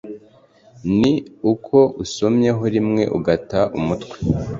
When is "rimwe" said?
2.73-3.03